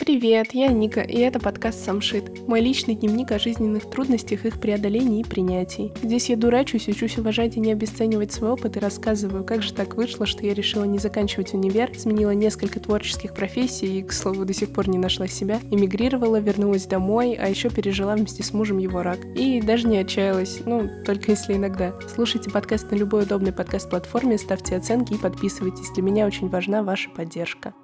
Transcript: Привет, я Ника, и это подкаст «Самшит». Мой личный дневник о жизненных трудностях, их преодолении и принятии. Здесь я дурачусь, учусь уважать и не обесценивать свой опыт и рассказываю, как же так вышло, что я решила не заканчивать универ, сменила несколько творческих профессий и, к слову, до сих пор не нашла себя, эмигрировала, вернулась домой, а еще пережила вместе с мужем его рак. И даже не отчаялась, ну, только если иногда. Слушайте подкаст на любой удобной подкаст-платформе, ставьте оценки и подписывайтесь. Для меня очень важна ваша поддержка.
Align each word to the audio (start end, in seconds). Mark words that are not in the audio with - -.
Привет, 0.00 0.54
я 0.54 0.68
Ника, 0.68 1.02
и 1.02 1.18
это 1.18 1.38
подкаст 1.38 1.84
«Самшит». 1.84 2.48
Мой 2.48 2.62
личный 2.62 2.94
дневник 2.94 3.32
о 3.32 3.38
жизненных 3.38 3.90
трудностях, 3.90 4.46
их 4.46 4.58
преодолении 4.58 5.20
и 5.20 5.24
принятии. 5.24 5.92
Здесь 6.02 6.30
я 6.30 6.36
дурачусь, 6.38 6.88
учусь 6.88 7.18
уважать 7.18 7.58
и 7.58 7.60
не 7.60 7.70
обесценивать 7.70 8.32
свой 8.32 8.52
опыт 8.52 8.78
и 8.78 8.80
рассказываю, 8.80 9.44
как 9.44 9.62
же 9.62 9.74
так 9.74 9.96
вышло, 9.96 10.24
что 10.24 10.46
я 10.46 10.54
решила 10.54 10.84
не 10.84 10.98
заканчивать 10.98 11.52
универ, 11.52 11.92
сменила 11.98 12.30
несколько 12.30 12.80
творческих 12.80 13.34
профессий 13.34 13.98
и, 13.98 14.02
к 14.02 14.14
слову, 14.14 14.46
до 14.46 14.54
сих 14.54 14.72
пор 14.72 14.88
не 14.88 14.96
нашла 14.96 15.26
себя, 15.26 15.60
эмигрировала, 15.70 16.40
вернулась 16.40 16.86
домой, 16.86 17.34
а 17.34 17.48
еще 17.48 17.68
пережила 17.68 18.16
вместе 18.16 18.42
с 18.42 18.54
мужем 18.54 18.78
его 18.78 19.02
рак. 19.02 19.18
И 19.36 19.60
даже 19.60 19.86
не 19.86 19.98
отчаялась, 19.98 20.60
ну, 20.64 20.88
только 21.04 21.32
если 21.32 21.52
иногда. 21.52 21.92
Слушайте 22.12 22.50
подкаст 22.50 22.90
на 22.90 22.96
любой 22.96 23.24
удобной 23.24 23.52
подкаст-платформе, 23.52 24.38
ставьте 24.38 24.76
оценки 24.76 25.12
и 25.12 25.18
подписывайтесь. 25.18 25.90
Для 25.90 26.02
меня 26.02 26.26
очень 26.26 26.48
важна 26.48 26.82
ваша 26.82 27.10
поддержка. 27.10 27.74